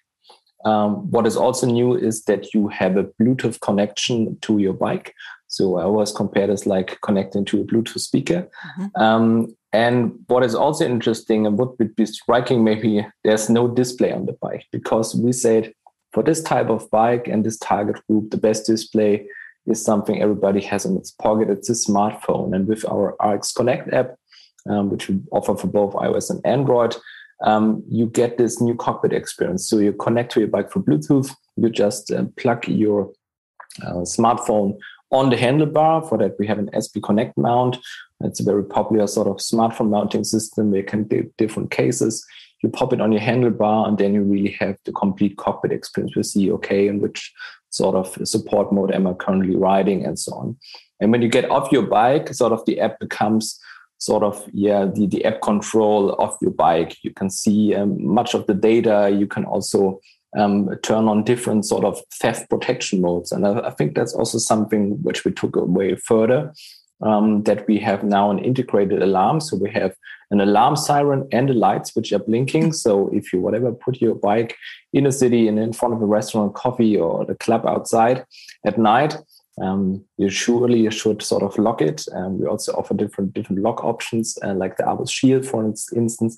[0.65, 5.13] Um, what is also new is that you have a Bluetooth connection to your bike.
[5.47, 8.49] So I always compare this like connecting to a Bluetooth speaker.
[8.79, 9.01] Mm-hmm.
[9.01, 14.11] Um, and what is also interesting and what would be striking, maybe there's no display
[14.11, 15.73] on the bike because we said
[16.13, 19.27] for this type of bike and this target group, the best display
[19.65, 21.49] is something everybody has in its pocket.
[21.49, 22.55] It's a smartphone.
[22.55, 24.15] And with our RX Connect app,
[24.69, 26.95] um, which we offer for both iOS and Android,
[27.43, 29.67] um, you get this new cockpit experience.
[29.67, 31.33] So you connect to your bike for Bluetooth.
[31.55, 33.11] You just uh, plug your
[33.81, 34.77] uh, smartphone
[35.11, 36.07] on the handlebar.
[36.07, 37.77] For that, we have an SP Connect mount.
[38.21, 42.25] It's a very popular sort of smartphone mounting system you can do different cases.
[42.61, 46.15] You pop it on your handlebar, and then you really have the complete cockpit experience.
[46.15, 47.33] You see, okay, in which
[47.71, 50.57] sort of support mode am I currently riding, and so on.
[51.01, 53.59] And when you get off your bike, sort of the app becomes
[54.03, 56.97] sort of yeah the, the app control of your bike.
[57.03, 59.15] You can see um, much of the data.
[59.17, 60.01] You can also
[60.37, 63.31] um, turn on different sort of theft protection modes.
[63.31, 66.53] And I, I, think that's also something which we took away further.
[67.01, 69.41] Um, that we have now an integrated alarm.
[69.41, 69.93] So we have
[70.31, 72.71] an alarm siren and the lights which are blinking.
[72.73, 74.55] So if you whatever put your bike
[74.93, 78.25] in a city and in front of a restaurant, coffee, or the club outside
[78.65, 79.17] at night,
[79.61, 82.05] um, you surely you should sort of lock it.
[82.13, 86.37] Um, we also offer different different lock options, uh, like the ABUS Shield, for instance.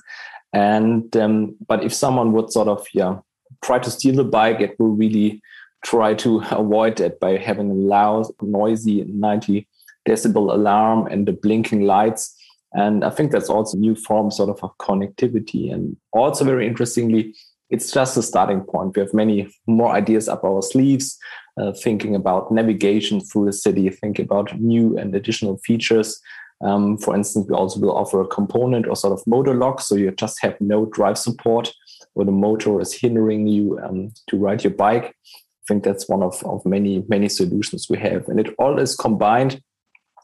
[0.54, 3.20] And um, but if someone would sort of yeah
[3.64, 5.42] try to steal the bike, it will really
[5.84, 9.68] try to avoid that by having a loud, noisy 90
[10.08, 12.36] decibel alarm and the blinking lights.
[12.74, 15.74] And I think that's also new form sort of of connectivity.
[15.74, 17.34] And also very interestingly,
[17.70, 18.96] it's just a starting point.
[18.96, 21.18] We have many more ideas up our sleeves,
[21.60, 26.22] uh, thinking about navigation through the city, thinking about new and additional features.
[26.62, 29.96] Um, for instance, we also will offer a component or sort of motor lock, so
[29.96, 31.74] you just have no drive support
[32.16, 35.06] or the motor is hindering you um, to ride your bike.
[35.06, 38.28] I think that's one of, of many, many solutions we have.
[38.28, 39.62] And it all is combined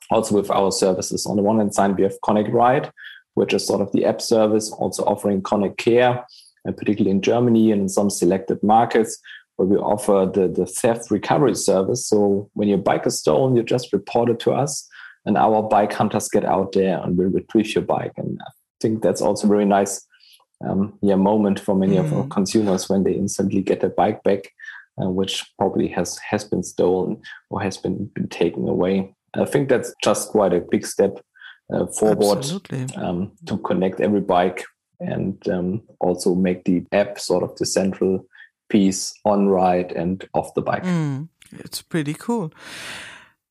[0.10, 1.26] also with our services.
[1.26, 2.91] On the one hand side, we have Connect Ride,
[3.34, 6.26] which is sort of the app service, also offering Connect Care,
[6.63, 9.20] and particularly in Germany and in some selected markets,
[9.62, 12.08] where we offer the, the theft recovery service.
[12.08, 14.88] So when your bike is stolen, you just report it to us,
[15.26, 18.13] and our bike hunters get out there and will retrieve your bike.
[18.17, 18.50] And I
[18.82, 20.06] think that's also very nice
[20.67, 22.02] um, yeah moment for many mm.
[22.02, 22.32] of our mm.
[22.32, 24.52] consumers when they instantly get their bike back,
[25.02, 29.15] uh, which probably has has been stolen or has been, been taken away.
[29.36, 31.19] I think that's just quite a big step
[31.74, 32.45] uh, forward
[32.97, 34.65] um, to connect every bike
[35.00, 38.26] and um, also make the app sort of the central
[38.72, 40.84] piece on ride and off the bike.
[40.84, 42.52] Mm, it's pretty cool.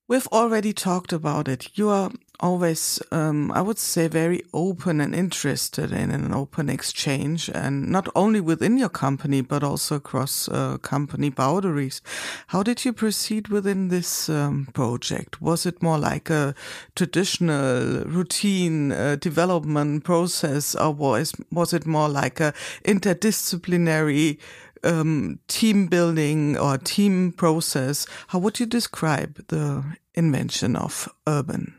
[0.08, 1.78] We've already talked about it.
[1.78, 7.48] You are always, um, I would say, very open and interested in an open exchange,
[7.54, 12.02] and not only within your company, but also across uh, company boundaries.
[12.48, 15.40] How did you proceed within this um, project?
[15.40, 16.54] Was it more like a
[16.96, 22.52] traditional routine uh, development process, or was, was it more like a
[22.84, 24.38] interdisciplinary
[24.84, 28.06] um, team building or team process.
[28.28, 31.74] How would you describe the invention of urban?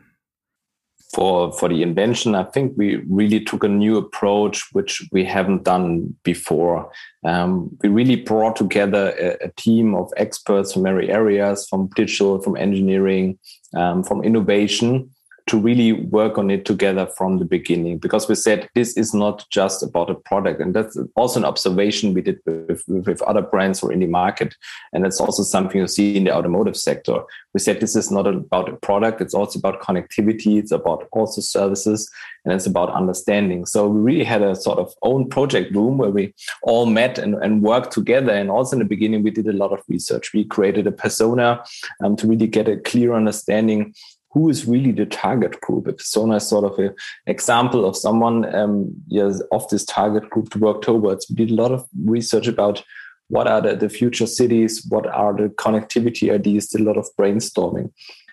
[1.14, 5.64] For for the invention, I think we really took a new approach, which we haven't
[5.64, 6.90] done before.
[7.22, 12.40] Um, we really brought together a, a, team of experts from many areas, from digital,
[12.40, 13.38] from engineering,
[13.76, 15.10] um, from innovation,
[15.46, 17.98] to really work on it together from the beginning.
[17.98, 22.14] Because we said this is not just about a product and that's also an observation
[22.14, 24.54] we did with, with, other brands or in the market
[24.92, 27.22] and it's also something you see in the automotive sector.
[27.54, 31.40] We said this is not about a product it's also about connectivity it's about also
[31.40, 32.10] services
[32.44, 33.66] and it's about understanding.
[33.66, 37.34] So we really had a sort of own project room where we all met and,
[37.36, 40.32] and worked together and also in the beginning we did a lot of research.
[40.32, 41.62] We created a persona
[42.02, 43.94] um, to really get a clear understanding
[44.32, 45.86] who is really the target group.
[45.86, 46.94] A persona is sort of an
[47.26, 51.28] example of someone um, yes, of this target group to work towards.
[51.28, 52.82] We did a lot of research about
[53.28, 57.08] what are the, the future cities, what are the connectivity ideas, did a lot of
[57.18, 57.90] brainstorming.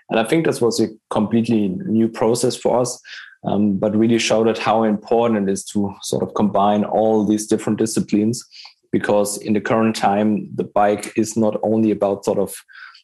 [0.09, 2.99] And I think this was a completely new process for us,
[3.43, 7.77] um, but really showed how important it is to sort of combine all these different
[7.77, 8.43] disciplines
[8.91, 12.55] because in the current time, the bike is not only about sort of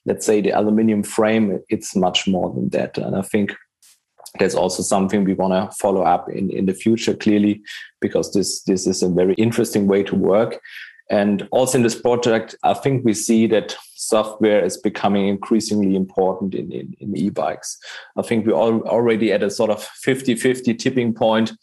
[0.05, 2.97] let's say the aluminium frame, it's much more than that.
[2.97, 3.55] And I think
[4.39, 7.61] that's also something we want to follow up in, in the future clearly
[8.01, 10.59] because this this is a very interesting way to work.
[11.09, 16.53] And also in this project i think we see that software is becoming increasingly important
[16.53, 17.77] in, in, in e-bikes.
[18.17, 21.53] I think we're already at a sort of 50-50 tipping point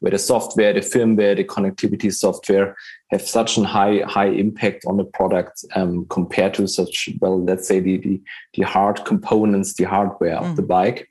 [0.00, 2.76] where the software, the firmware, the connectivity software
[3.10, 7.68] have such a high high impact on the product um, compared to such well, let's
[7.68, 8.20] say the the,
[8.54, 10.42] the hard components, the hardware mm.
[10.42, 10.68] of the mm.
[10.68, 11.08] bike.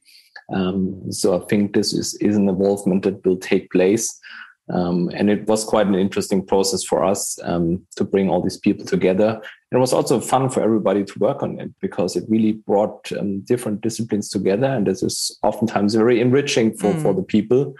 [0.53, 4.19] Um, so I think this is is an involvement that will take place.
[4.71, 8.57] Um, and it was quite an interesting process for us um, to bring all these
[8.57, 9.29] people together.
[9.71, 13.11] And it was also fun for everybody to work on it because it really brought
[13.13, 14.67] um, different disciplines together.
[14.67, 17.01] And this is oftentimes very enriching for, mm.
[17.01, 17.73] for the people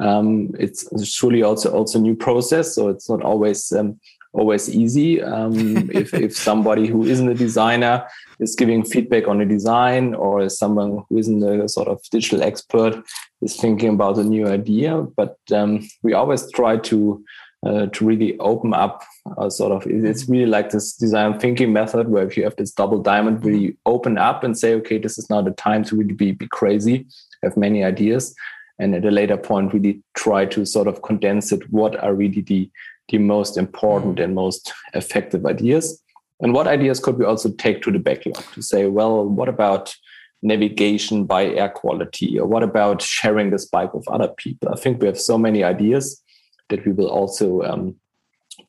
[0.00, 4.00] um, it's surely also also a new process, so it's not always um,
[4.32, 5.22] always easy.
[5.22, 8.06] Um, if if somebody who isn't a designer
[8.40, 13.02] is giving feedback on a design, or someone who isn't a sort of digital expert
[13.42, 17.22] is thinking about a new idea, but um, we always try to
[17.64, 19.04] uh, to really open up
[19.38, 22.72] uh, sort of it's really like this design thinking method where if you have this
[22.72, 25.94] double diamond where you open up and say okay this is now the time to
[25.94, 27.06] really be, be crazy
[27.44, 28.34] have many ideas
[28.78, 32.40] and at a later point really try to sort of condense it what are really
[32.40, 32.70] the
[33.08, 36.00] the most important and most effective ideas.
[36.40, 39.94] And what ideas could we also take to the backlog to say well what about
[40.42, 42.38] navigation by air quality?
[42.38, 44.68] Or what about sharing this bike with other people?
[44.72, 46.20] I think we have so many ideas
[46.68, 47.94] that we will also um,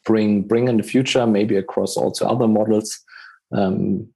[0.06, 2.99] bring bring in the future, maybe across also other models.
[3.51, 4.08] Um,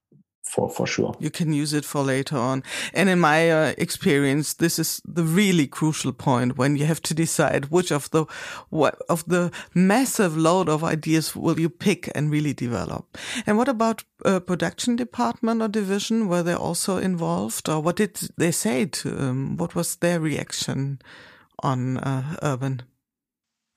[0.48, 2.62] for for sure, you can use it for later on.
[2.94, 7.14] And in my uh, experience, this is the really crucial point when you have to
[7.14, 8.24] decide which of the
[8.70, 13.18] what of the massive load of ideas will you pick and really develop.
[13.46, 16.28] And what about uh, production department or division?
[16.28, 19.08] Were they also involved, or what did they say to?
[19.18, 20.98] Um, what was their reaction
[21.62, 22.82] on uh, urban?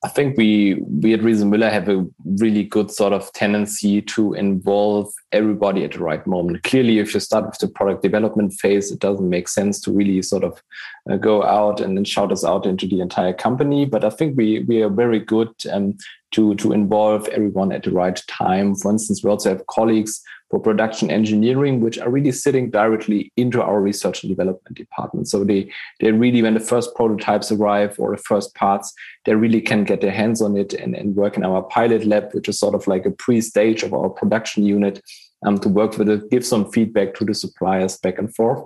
[0.03, 2.05] I think we we at Riese Müller have a
[2.39, 6.63] really good sort of tendency to involve everybody at the right moment.
[6.63, 10.23] Clearly, if you start with the product development phase, it doesn't make sense to really
[10.23, 10.63] sort of
[11.09, 13.85] uh, go out and then shout us out into the entire company.
[13.85, 15.95] But I think we we are very good um,
[16.31, 18.73] to to involve everyone at the right time.
[18.75, 23.61] For instance, we also have colleagues for production engineering, which are really sitting directly into
[23.63, 25.29] our research and development department.
[25.29, 25.71] So they
[26.01, 28.93] they really, when the first prototypes arrive or the first parts,
[29.25, 32.33] they really can get their hands on it and, and work in our pilot lab,
[32.33, 35.01] which is sort of like a pre-stage of our production unit,
[35.45, 38.63] um, to work with it, give some feedback to the suppliers back and forth.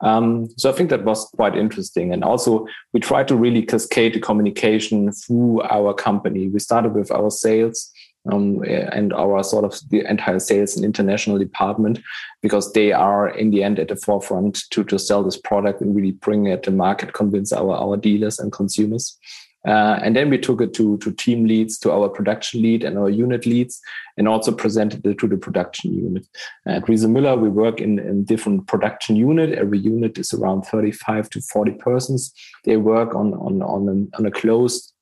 [0.00, 2.12] Um, so I think that was quite interesting.
[2.12, 6.48] And also, we try to really cascade the communication through our company.
[6.48, 7.90] We started with our sales
[8.30, 12.00] um, and our sort of the entire sales and international department
[12.42, 15.94] because they are in the end at the forefront to to sell this product and
[15.94, 19.18] really bring it to market, convince our our dealers and consumers.
[19.66, 22.96] Uh, and then we took it to, to team leads, to our production lead and
[22.96, 23.80] our unit leads,
[24.16, 26.24] and also presented it to the production unit.
[26.66, 29.58] At Riese Müller, we work in, in different production unit.
[29.58, 32.32] Every unit is around 35 to 40 persons.
[32.62, 34.92] They work on, on, on, on a closed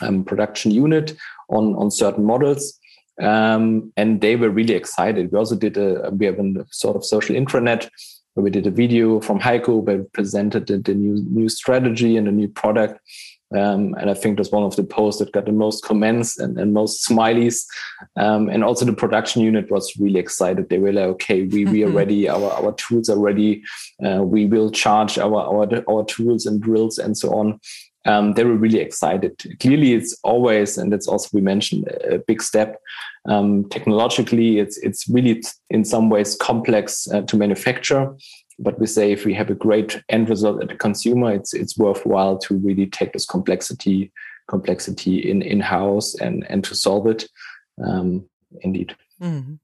[0.00, 1.16] um, production unit
[1.48, 2.78] on on certain models.
[3.20, 5.32] Um, and they were really excited.
[5.32, 7.88] We also did a we have a sort of social intranet
[8.34, 12.16] where we did a video from Heiko where we presented the, the new new strategy
[12.16, 13.00] and the new product.
[13.54, 16.58] Um, and I think that's one of the posts that got the most comments and,
[16.58, 17.64] and most smileys.
[18.16, 20.68] Um, and also the production unit was really excited.
[20.68, 22.28] They were like, okay, we, we are ready.
[22.28, 23.62] Our, our tools are ready.
[24.04, 27.60] Uh, we will charge our, our, our tools and drills and so on
[28.06, 29.42] um, they were really excited.
[29.60, 32.80] Clearly, it's always, and that's also we mentioned, a big step.
[33.28, 38.14] Um, technologically, it's it's really in some ways complex uh, to manufacture.
[38.58, 41.76] But we say if we have a great end result at the consumer, it's it's
[41.76, 44.12] worthwhile to really take this complexity
[44.48, 47.28] complexity in in house and and to solve it.
[47.84, 48.28] Um,
[48.60, 48.96] indeed.
[49.20, 49.54] Mm-hmm.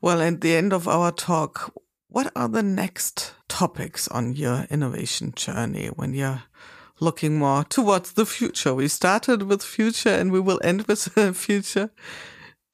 [0.00, 1.72] Well, at the end of our talk,
[2.08, 6.42] what are the next topics on your innovation journey when you're
[7.00, 8.74] looking more towards the future.
[8.74, 11.02] We started with future and we will end with
[11.36, 11.90] future.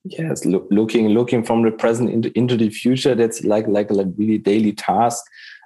[0.04, 3.14] Yes, look, looking looking from the present into, into the future.
[3.14, 5.24] That's like like a really daily task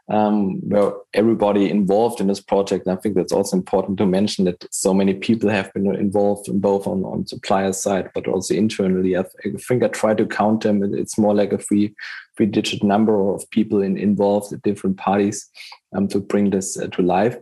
[0.09, 2.87] um, where everybody involved in this project.
[2.87, 6.49] And I think that's also important to mention that so many people have been involved
[6.49, 9.17] in both on on supplier side, but also internally.
[9.17, 10.83] I, th- I think I try to count them.
[10.95, 11.95] It's more like a three
[12.37, 15.49] three digit number of people in, involved at different parties
[15.95, 17.37] um, to bring this uh, to life.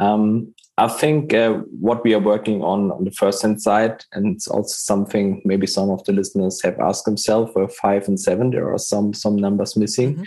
[0.00, 4.34] Um, I think uh, what we are working on on the first hand side, and
[4.34, 8.50] it's also something maybe some of the listeners have asked themselves for five and seven,
[8.50, 10.14] there are some some numbers missing.
[10.14, 10.22] Mm-hmm.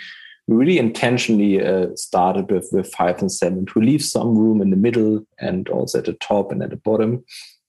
[0.48, 4.70] We really intentionally uh, started with, with five and seven to leave some room in
[4.70, 7.26] the middle and also at the top and at the bottom.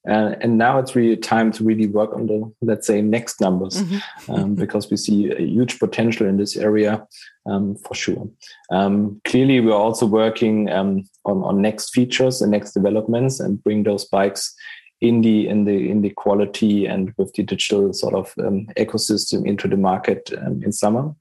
[0.09, 3.83] Uh, and now it's really time to really work on the, let's say, next numbers,
[3.83, 4.33] mm-hmm.
[4.33, 7.07] um, because we see a huge potential in this area
[7.47, 8.29] um, for sure.
[8.71, 13.83] Um, clearly, we're also working um, on, on next features and next developments and bring
[13.83, 14.55] those bikes
[15.01, 19.47] in the in the in the quality and with the digital sort of um, ecosystem
[19.47, 21.15] into the market um, in summer.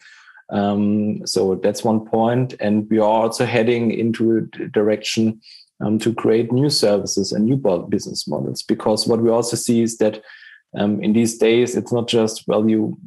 [0.49, 5.41] Um, so that's one point, and we are also heading into a direction
[5.83, 7.57] um, to create new services and new
[7.89, 8.63] business models.
[8.63, 10.21] Because what we also see is that
[10.77, 12.97] um, in these days, it's not just well you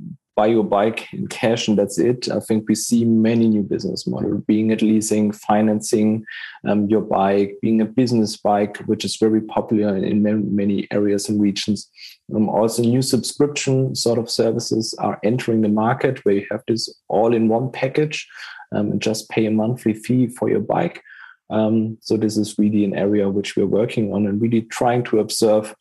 [0.41, 2.31] buy your bike in cash and that's it.
[2.31, 6.25] I think we see many new business models, being it leasing, financing
[6.67, 11.29] um, your bike, being a business bike, which is very popular in many, many areas
[11.29, 11.91] and regions.
[12.35, 16.89] Um, also, new subscription sort of services are entering the market where you have this
[17.09, 18.27] all in one package
[18.75, 21.03] um, and just pay a monthly fee for your bike.
[21.51, 25.19] Um, so this is really an area which we're working on and really trying to
[25.19, 25.75] observe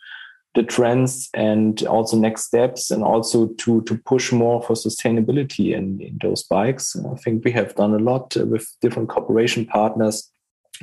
[0.56, 6.02] the trends and also next steps and also to to push more for sustainability in,
[6.02, 6.96] in those bikes.
[6.96, 10.30] I think we have done a lot with different cooperation partners.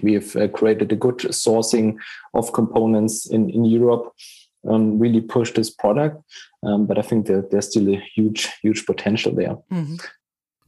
[0.02, 1.96] We have uh, created a good sourcing
[2.34, 4.12] of components in in europe
[4.68, 6.22] um, really push this product.
[6.62, 9.56] Um, but i think that there's still a huge huge potential there.
[9.72, 9.96] Mm-hmm.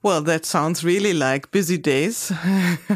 [0.03, 2.33] Well, that sounds really like busy days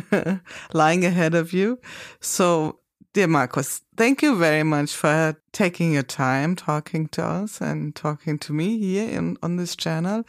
[0.72, 1.78] lying ahead of you.
[2.20, 2.78] So
[3.14, 8.38] Dear Markus, thank you very much for taking your time talking to us and talking
[8.38, 10.24] to me here in, on this channel.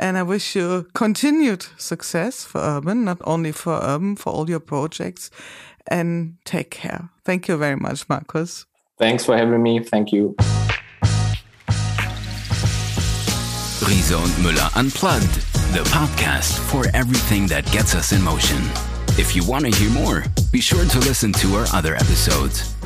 [0.00, 4.58] And I wish you continued success for Urban, not only for Urban, for all your
[4.58, 5.30] projects.
[5.86, 7.08] And take care.
[7.24, 8.66] Thank you very much, Markus.
[8.98, 9.78] Thanks for having me.
[9.78, 10.34] Thank you.
[13.86, 15.38] Riese und Müller Unplugged,
[15.74, 18.62] the podcast for everything that gets us in motion.
[19.18, 20.22] If you want to hear more,
[20.52, 22.76] be sure to listen to our other episodes.